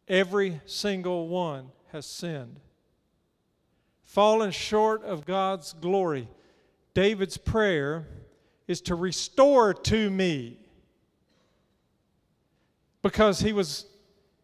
[0.07, 2.59] Every single one has sinned.
[4.03, 6.27] Fallen short of God's glory.
[6.93, 8.05] David's prayer
[8.67, 10.57] is to restore to me.
[13.01, 13.85] Because he was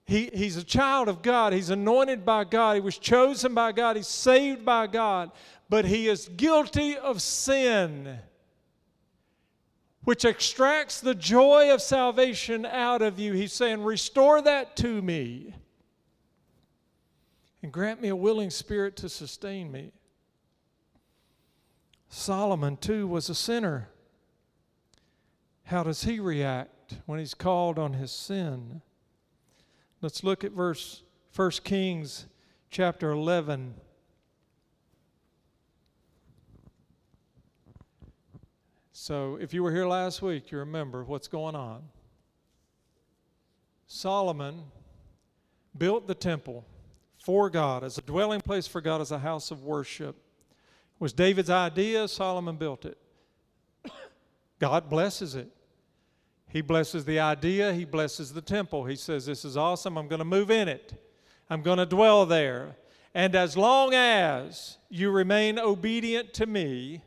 [0.05, 1.53] he, he's a child of God.
[1.53, 2.73] He's anointed by God.
[2.73, 3.95] He was chosen by God.
[3.95, 5.31] He's saved by God.
[5.69, 8.17] But he is guilty of sin,
[10.03, 13.33] which extracts the joy of salvation out of you.
[13.33, 15.53] He's saying, Restore that to me
[17.61, 19.91] and grant me a willing spirit to sustain me.
[22.09, 23.89] Solomon, too, was a sinner.
[25.69, 28.81] How does he react when he's called on his sin?
[30.01, 31.03] Let's look at verse
[31.35, 32.25] 1 Kings
[32.71, 33.75] chapter 11.
[38.93, 41.83] So, if you were here last week, you remember what's going on.
[43.85, 44.63] Solomon
[45.77, 46.65] built the temple
[47.23, 50.15] for God as a dwelling place for God, as a house of worship.
[50.15, 52.97] It was David's idea, Solomon built it.
[54.59, 55.51] God blesses it.
[56.49, 58.85] He blesses the idea, he blesses the temple.
[58.85, 59.97] He says, This is awesome.
[59.97, 60.93] I'm going to move in it,
[61.49, 62.75] I'm going to dwell there.
[63.13, 67.03] And as long as you remain obedient to me,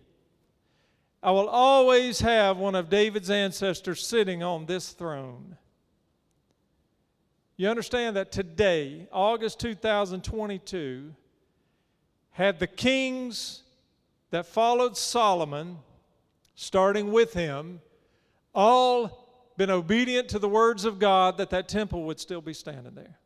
[1.22, 5.56] I will always have one of David's ancestors sitting on this throne.
[7.56, 11.14] You understand that today, August 2022,
[12.30, 13.62] had the kings
[14.30, 15.78] that followed Solomon,
[16.56, 17.80] starting with him,
[18.52, 19.21] all
[19.62, 23.16] been obedient to the words of God, that that temple would still be standing there.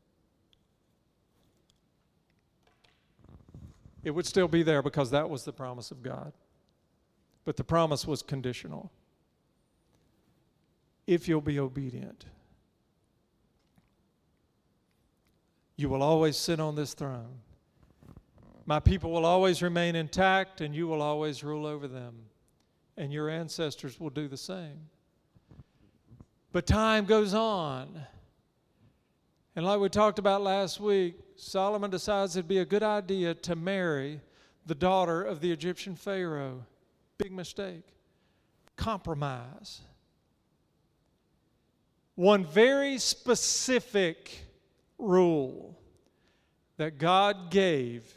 [4.04, 6.34] It would still be there because that was the promise of God.
[7.46, 8.92] But the promise was conditional.
[11.06, 12.26] if you'll be obedient.
[15.78, 17.38] You will always sit on this throne.
[18.66, 22.14] My people will always remain intact, and you will always rule over them.
[22.98, 24.90] And your ancestors will do the same.
[26.56, 28.00] But time goes on.
[29.54, 33.54] And like we talked about last week, Solomon decides it'd be a good idea to
[33.54, 34.22] marry
[34.64, 36.64] the daughter of the Egyptian Pharaoh.
[37.18, 37.82] Big mistake.
[38.74, 39.82] Compromise.
[42.14, 44.46] One very specific
[44.96, 45.78] rule
[46.78, 48.14] that God gave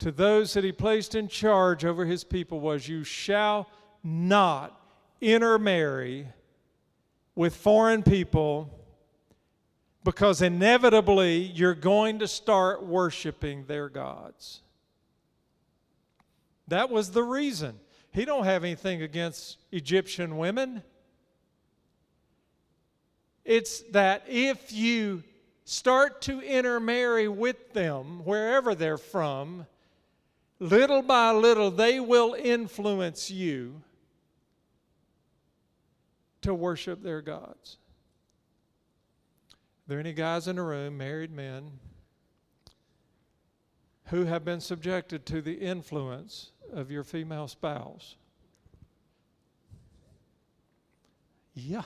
[0.00, 3.66] to those that He placed in charge over His people was you shall
[4.04, 4.78] not
[5.22, 6.26] intermarry
[7.38, 8.68] with foreign people
[10.02, 14.60] because inevitably you're going to start worshiping their gods.
[16.66, 17.78] That was the reason.
[18.10, 20.82] He don't have anything against Egyptian women.
[23.44, 25.22] It's that if you
[25.64, 29.64] start to intermarry with them wherever they're from,
[30.58, 33.80] little by little they will influence you
[36.48, 37.78] to worship their gods.
[39.52, 41.70] Are there any guys in the room, married men,
[44.06, 48.16] who have been subjected to the influence of your female spouse?
[51.54, 51.80] Yeah.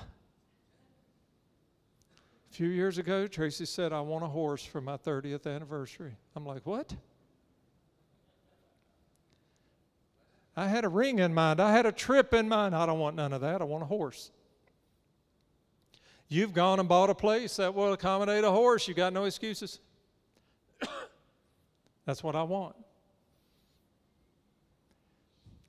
[2.50, 6.16] A few years ago, Tracy said, I want a horse for my 30th anniversary.
[6.36, 6.94] I'm like, what?
[10.56, 11.60] I had a ring in mind.
[11.60, 12.76] I had a trip in mind.
[12.76, 13.62] I don't want none of that.
[13.62, 14.30] I want a horse.
[16.32, 18.88] You've gone and bought a place that will accommodate a horse.
[18.88, 19.80] You got no excuses.
[22.06, 22.74] That's what I want.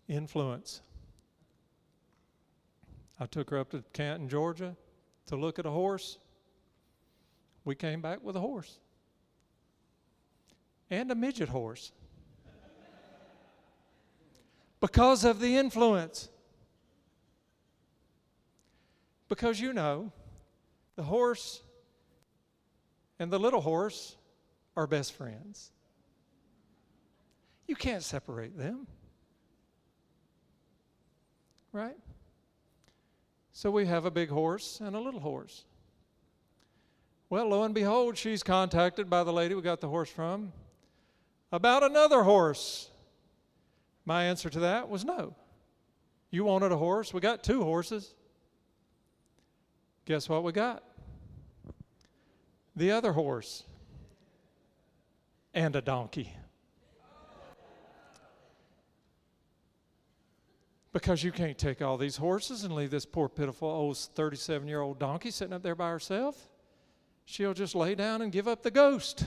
[0.07, 0.79] Influence.
[3.19, 4.73] I took her up to Canton, Georgia
[5.25, 6.17] to look at a horse.
[7.65, 8.79] We came back with a horse
[10.89, 11.91] and a midget horse
[14.79, 16.29] because of the influence.
[19.27, 20.13] Because you know,
[20.95, 21.61] the horse
[23.19, 24.15] and the little horse
[24.75, 25.71] are best friends.
[27.67, 28.87] You can't separate them.
[31.71, 31.97] Right?
[33.51, 35.65] So we have a big horse and a little horse.
[37.29, 40.51] Well, lo and behold, she's contacted by the lady we got the horse from
[41.51, 42.89] about another horse.
[44.05, 45.35] My answer to that was no.
[46.29, 47.13] You wanted a horse?
[47.13, 48.13] We got two horses.
[50.05, 50.83] Guess what we got?
[52.75, 53.63] The other horse
[55.53, 56.33] and a donkey.
[60.91, 64.81] Because you can't take all these horses and leave this poor, pitiful old 37 year
[64.81, 66.49] old donkey sitting up there by herself.
[67.25, 69.25] She'll just lay down and give up the ghost.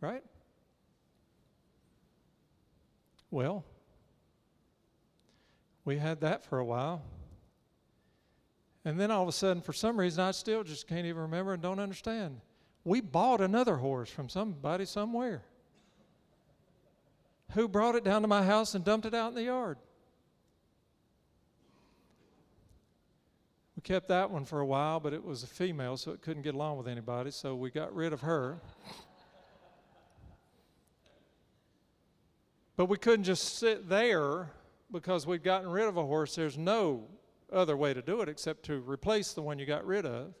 [0.00, 0.24] Right?
[3.30, 3.64] Well,
[5.84, 7.02] we had that for a while.
[8.84, 11.52] And then all of a sudden, for some reason, I still just can't even remember
[11.52, 12.40] and don't understand.
[12.84, 15.42] We bought another horse from somebody somewhere
[17.52, 19.78] who brought it down to my house and dumped it out in the yard.
[23.76, 26.42] We kept that one for a while, but it was a female, so it couldn't
[26.42, 28.60] get along with anybody, so we got rid of her.
[32.76, 34.50] but we couldn't just sit there
[34.90, 36.34] because we'd gotten rid of a horse.
[36.34, 37.06] There's no
[37.52, 40.34] other way to do it except to replace the one you got rid of.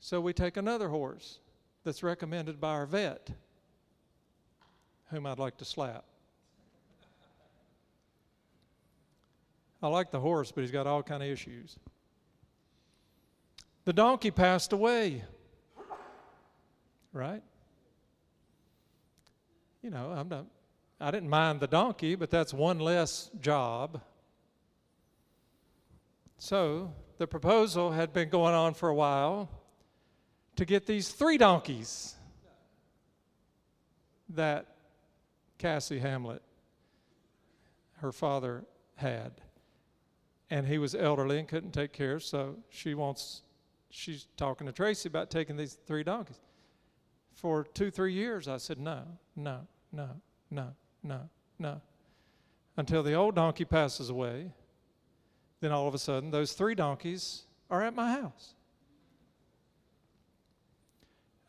[0.00, 1.38] So we take another horse
[1.84, 3.30] that's recommended by our vet,
[5.10, 6.04] whom I'd like to slap.
[9.82, 11.78] I like the horse, but he's got all kind of issues.
[13.84, 15.22] The donkey passed away.
[17.12, 17.42] Right?
[19.82, 20.46] You know, I'm not
[21.00, 24.00] I didn't mind the donkey, but that's one less job
[26.38, 29.48] so the proposal had been going on for a while
[30.56, 32.14] to get these three donkeys
[34.30, 34.66] that
[35.58, 36.42] Cassie Hamlet,
[37.98, 38.64] her father,
[38.96, 39.32] had.
[40.50, 43.42] And he was elderly and couldn't take care, so she wants,
[43.90, 46.40] she's talking to Tracy about taking these three donkeys.
[47.32, 49.02] For two, three years, I said, no,
[49.34, 50.08] no, no,
[50.50, 50.68] no,
[51.02, 51.28] no,
[51.58, 51.80] no.
[52.76, 54.52] Until the old donkey passes away
[55.66, 58.54] then all of a sudden, those three donkeys are at my house.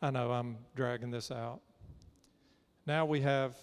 [0.02, 1.60] I know I'm dragging this out.
[2.84, 3.54] Now we have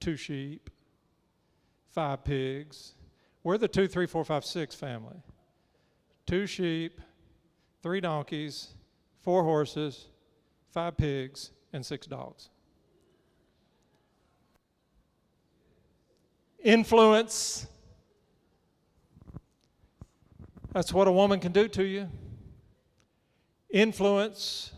[0.00, 0.68] two sheep,
[1.92, 2.94] five pigs.
[3.44, 5.22] We're the two, three, four, five, six family.
[6.26, 7.00] Two sheep,
[7.84, 8.74] three donkeys,
[9.22, 10.06] four horses,
[10.70, 12.48] five pigs, and six dogs.
[16.64, 17.68] Influence.
[20.76, 22.06] That's what a woman can do to you.
[23.70, 24.72] Influence.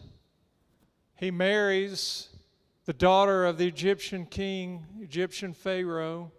[1.16, 2.28] He marries
[2.84, 6.30] the daughter of the Egyptian king, Egyptian Pharaoh.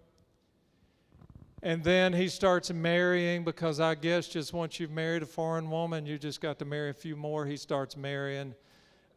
[1.62, 6.06] And then he starts marrying because I guess just once you've married a foreign woman,
[6.06, 7.46] you just got to marry a few more.
[7.46, 8.56] He starts marrying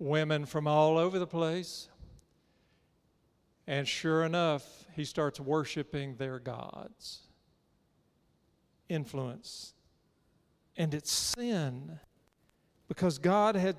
[0.00, 1.88] women from all over the place.
[3.68, 7.20] And sure enough, he starts worshiping their gods.
[8.88, 9.74] Influence.
[10.76, 11.98] And it's sin
[12.88, 13.76] because God had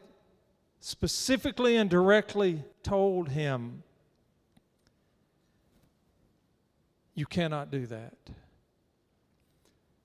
[0.79, 3.83] specifically and directly told him,
[7.15, 8.17] You cannot do that.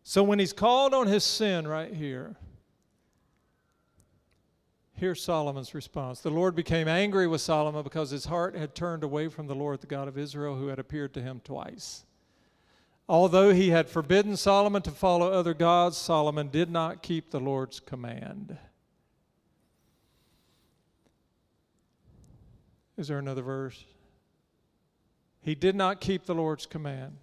[0.03, 2.37] So when he's called on his sin right here,
[4.93, 6.21] here's Solomon's response.
[6.21, 9.81] The Lord became angry with Solomon because his heart had turned away from the Lord,
[9.81, 12.05] the God of Israel, who had appeared to him twice.
[13.09, 17.81] Although he had forbidden Solomon to follow other gods, Solomon did not keep the Lord's
[17.81, 18.59] command.
[22.99, 23.83] Is there another verse?
[25.41, 27.17] He did not keep the Lord's command.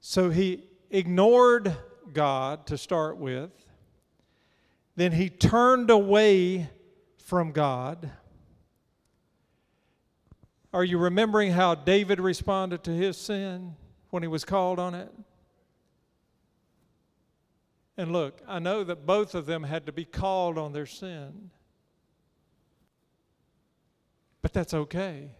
[0.00, 1.76] So he ignored
[2.12, 3.50] God to start with.
[4.96, 6.68] Then he turned away
[7.18, 8.10] from God.
[10.72, 13.76] Are you remembering how David responded to his sin
[14.10, 15.12] when he was called on it?
[17.96, 21.50] And look, I know that both of them had to be called on their sin.
[24.42, 25.30] But that's okay.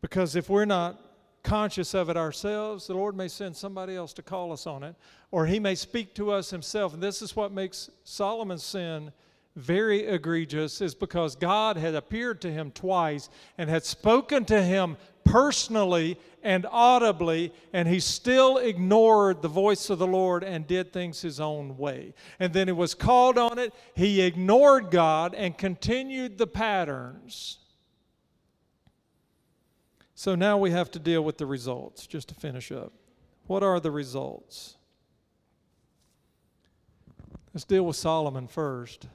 [0.00, 0.98] Because if we're not
[1.42, 4.94] conscious of it ourselves, the Lord may send somebody else to call us on it,
[5.30, 6.94] or He may speak to us Himself.
[6.94, 9.12] And this is what makes Solomon's sin
[9.58, 14.96] very egregious, is because God had appeared to him twice and had spoken to him
[15.30, 21.20] personally and audibly, and he still ignored the voice of the Lord and did things
[21.20, 22.14] his own way.
[22.38, 27.58] And then he was called on it, he ignored God and continued the patterns
[30.18, 32.92] so now we have to deal with the results, just to finish up.
[33.46, 34.76] What are the results?
[37.54, 39.06] Let's deal with Solomon first.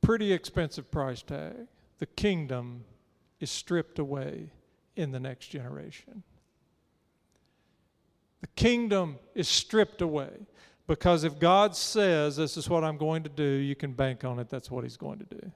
[0.00, 1.68] Pretty expensive price tag.
[2.00, 2.82] The kingdom
[3.40, 4.52] is stripped away
[4.96, 6.22] in the next generation.
[8.40, 10.30] The kingdom is stripped away
[10.86, 14.38] because if God says, This is what I'm going to do, you can bank on
[14.38, 15.52] it, that's what He's going to do.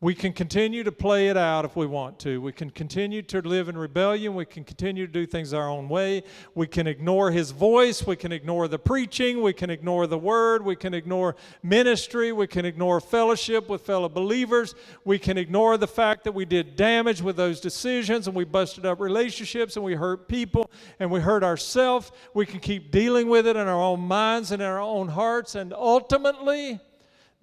[0.00, 2.38] We can continue to play it out if we want to.
[2.38, 4.34] We can continue to live in rebellion.
[4.34, 6.24] We can continue to do things our own way.
[6.54, 8.06] We can ignore His voice.
[8.06, 9.40] We can ignore the preaching.
[9.40, 10.62] We can ignore the Word.
[10.62, 12.32] We can ignore ministry.
[12.32, 14.74] We can ignore fellowship with fellow believers.
[15.06, 18.84] We can ignore the fact that we did damage with those decisions and we busted
[18.84, 22.12] up relationships and we hurt people and we hurt ourselves.
[22.34, 25.54] We can keep dealing with it in our own minds and in our own hearts.
[25.54, 26.80] And ultimately,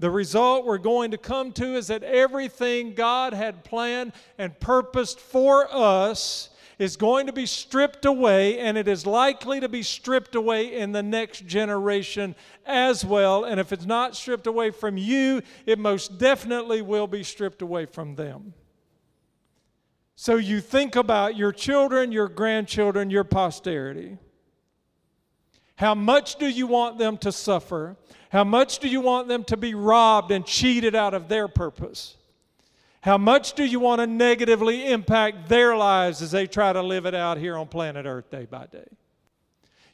[0.01, 5.19] the result we're going to come to is that everything God had planned and purposed
[5.19, 6.49] for us
[6.79, 10.91] is going to be stripped away, and it is likely to be stripped away in
[10.91, 12.33] the next generation
[12.65, 13.43] as well.
[13.43, 17.85] And if it's not stripped away from you, it most definitely will be stripped away
[17.85, 18.55] from them.
[20.15, 24.17] So you think about your children, your grandchildren, your posterity.
[25.81, 27.97] How much do you want them to suffer?
[28.29, 32.17] How much do you want them to be robbed and cheated out of their purpose?
[33.01, 37.07] How much do you want to negatively impact their lives as they try to live
[37.07, 38.85] it out here on planet Earth day by day?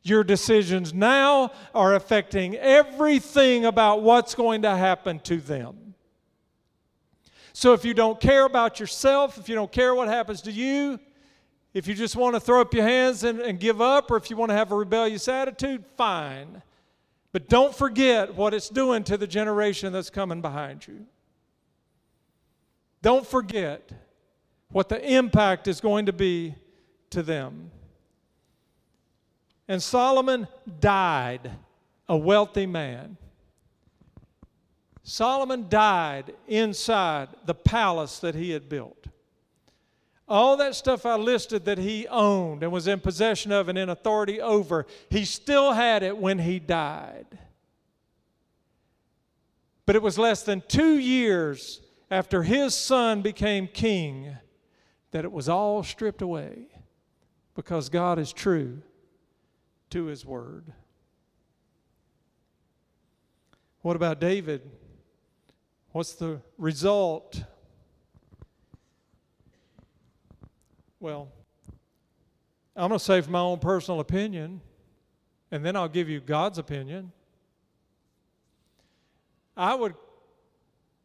[0.04, 5.96] Your decisions now are affecting everything about what's going to happen to them.
[7.54, 11.00] So if you don't care about yourself, if you don't care what happens to you,
[11.74, 14.30] if you just want to throw up your hands and, and give up, or if
[14.30, 16.62] you want to have a rebellious attitude, fine.
[17.32, 21.06] But don't forget what it's doing to the generation that's coming behind you.
[23.02, 23.92] Don't forget
[24.70, 26.56] what the impact is going to be
[27.12, 27.72] to them.
[29.68, 30.48] And Solomon
[30.80, 31.52] died
[32.08, 33.18] a wealthy man.
[35.04, 39.08] Solomon died inside the palace that he had built.
[40.28, 43.88] All that stuff I listed that he owned and was in possession of and in
[43.88, 47.26] authority over, he still had it when he died.
[49.86, 51.80] But it was less than two years
[52.12, 54.36] after his son became king
[55.12, 56.68] that it was all stripped away
[57.56, 58.82] because God is true
[59.92, 60.74] to his word.
[63.82, 64.70] What about David?
[65.94, 67.42] What's the result?
[71.00, 71.30] Well,
[72.76, 74.62] I'm going to say from my own personal opinion,
[75.52, 77.12] and then I'll give you God's opinion.
[79.56, 79.96] I would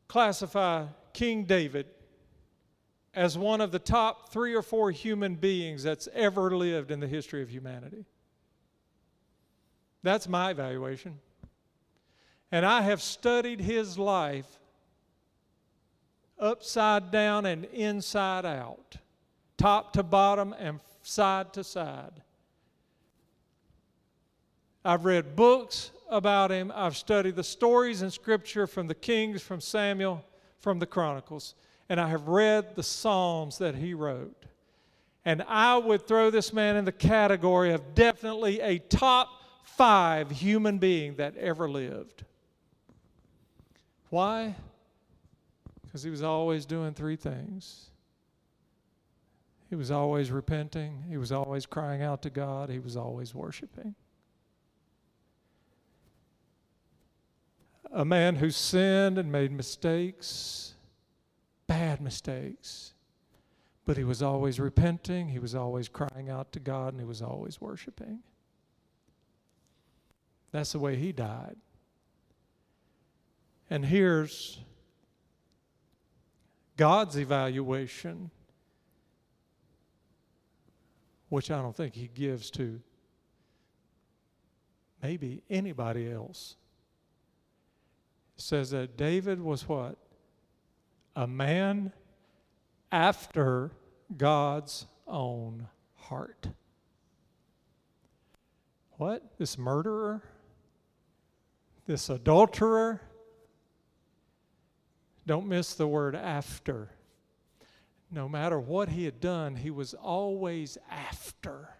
[0.09, 1.86] classify King David
[3.14, 7.07] as one of the top three or four human beings that's ever lived in the
[7.07, 8.05] history of humanity.
[10.03, 11.18] That's my evaluation.
[12.51, 14.59] And I have studied his life
[16.38, 18.97] upside down and inside out,
[19.57, 22.22] top to bottom and side to side.
[24.84, 26.72] I've read books about him.
[26.74, 30.24] I've studied the stories in Scripture from the Kings, from Samuel,
[30.59, 31.55] from the Chronicles
[31.92, 34.46] and I have read the Psalms that he wrote.
[35.26, 39.28] And I would throw this man in the category of definitely a top
[39.62, 42.24] five human being that ever lived.
[44.09, 44.55] Why?
[45.82, 47.90] Because he was always doing three things.
[49.73, 51.05] He was always repenting.
[51.09, 52.68] He was always crying out to God.
[52.68, 53.95] He was always worshiping.
[57.91, 60.75] A man who sinned and made mistakes
[61.73, 62.93] bad mistakes.
[63.87, 67.23] But he was always repenting, he was always crying out to God, and he was
[67.23, 68.18] always worshiping.
[70.51, 71.57] That's the way he died.
[73.70, 74.61] And here's
[76.77, 78.31] God's evaluation,
[81.33, 82.78] which I don't think he gives to
[85.03, 86.57] maybe anybody else.
[88.37, 89.97] It says that David was what?
[91.16, 91.91] a man
[92.91, 93.70] after
[94.14, 96.49] God's own heart.
[98.99, 99.22] What?
[99.39, 100.22] This murderer?
[101.87, 103.01] This adulterer?
[105.26, 106.91] Don't miss the word after.
[108.14, 111.70] No matter what he had done, he was always after.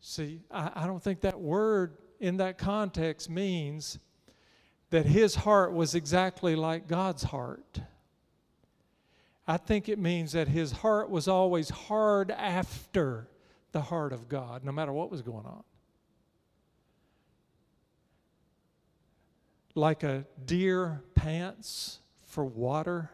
[0.00, 3.98] See, I, I don't think that word in that context means
[4.90, 7.80] that his heart was exactly like God's heart.
[9.48, 13.28] I think it means that his heart was always hard after
[13.72, 15.64] the heart of God, no matter what was going on.
[19.74, 23.10] Like a deer pants for water,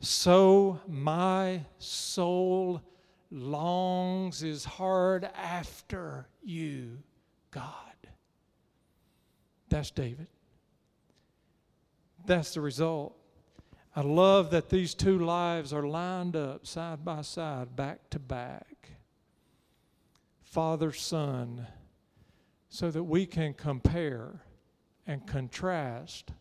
[0.00, 2.82] so my soul
[3.30, 6.98] longs, is hard after you,
[7.50, 7.74] God.
[9.68, 10.26] That's David.
[12.26, 13.16] That's the result.
[13.94, 18.90] I love that these two lives are lined up side by side, back to back.
[20.42, 21.66] Father, Son,
[22.68, 24.42] so that we can compare
[25.06, 26.32] and contrast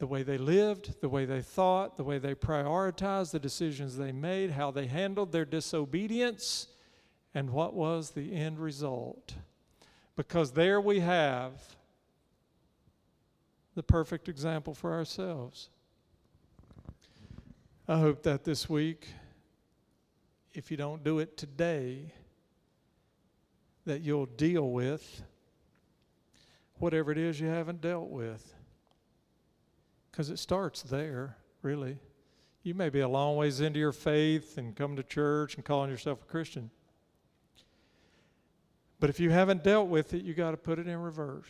[0.00, 4.12] the way they lived, the way they thought, the way they prioritized, the decisions they
[4.12, 6.68] made, how they handled their disobedience,
[7.34, 9.34] and what was the end result.
[10.16, 11.52] Because there we have
[13.74, 15.68] the perfect example for ourselves.
[17.86, 19.06] I hope that this week,
[20.54, 22.14] if you don't do it today,
[23.84, 25.22] that you'll deal with
[26.78, 28.54] whatever it is you haven't dealt with.
[30.20, 31.98] Because it starts there, really.
[32.62, 35.88] You may be a long ways into your faith and come to church and calling
[35.88, 36.68] yourself a Christian.
[38.98, 41.46] But if you haven't dealt with it, you got to put it in reverse.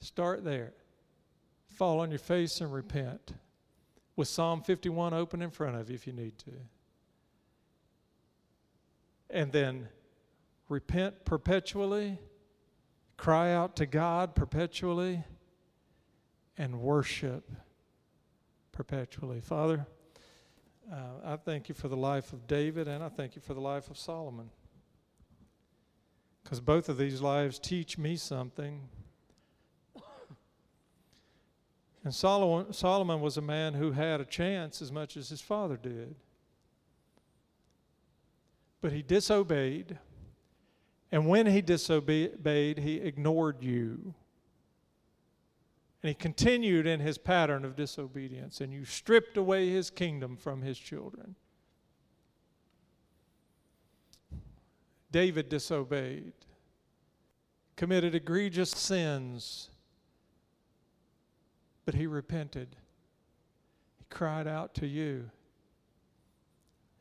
[0.00, 0.72] Start there.
[1.68, 3.34] Fall on your face and repent.
[4.16, 6.52] With Psalm 51 open in front of you if you need to.
[9.28, 9.88] And then
[10.70, 12.18] repent perpetually,
[13.18, 15.24] cry out to God perpetually,
[16.58, 17.50] and worship
[18.72, 19.40] perpetually.
[19.40, 19.86] Father,
[20.92, 23.60] uh, I thank you for the life of David and I thank you for the
[23.60, 24.50] life of Solomon.
[26.42, 28.88] Because both of these lives teach me something.
[32.04, 35.76] And Solomon, Solomon was a man who had a chance as much as his father
[35.76, 36.14] did.
[38.80, 39.98] But he disobeyed.
[41.10, 44.14] And when he disobeyed, he ignored you.
[46.06, 50.62] And he continued in his pattern of disobedience, and you stripped away his kingdom from
[50.62, 51.34] his children.
[55.10, 56.34] David disobeyed,
[57.74, 59.70] committed egregious sins,
[61.84, 62.76] but he repented.
[63.98, 65.28] He cried out to you,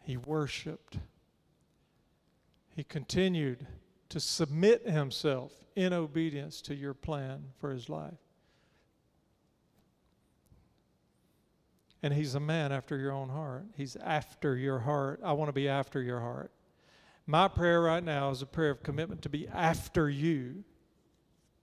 [0.01, 0.97] He worshiped.
[2.75, 3.67] He continued
[4.09, 8.24] to submit himself in obedience to your plan for his life.
[12.05, 13.65] And he's a man after your own heart.
[13.75, 15.21] He's after your heart.
[15.23, 16.51] I want to be after your heart.
[17.25, 20.63] My prayer right now is a prayer of commitment to be after you,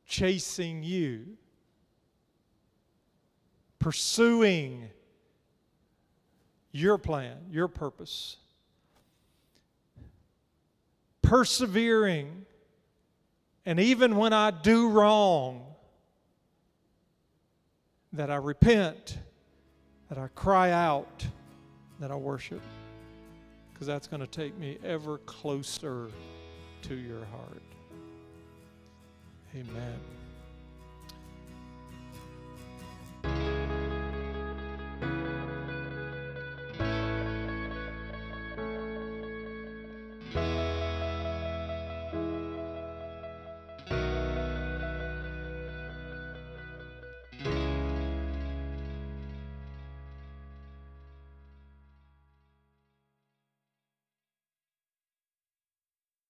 [0.05, 1.26] chasing you,
[3.78, 4.90] pursuing
[6.72, 8.38] your plan, your purpose,
[11.22, 12.47] persevering,
[13.64, 15.66] and even when I do wrong,
[18.12, 19.18] that I repent,
[20.12, 21.24] that I cry out,
[21.98, 22.60] that I worship
[23.72, 26.10] because that's going to take me ever closer
[26.82, 27.62] to your heart.
[29.54, 30.21] Amen.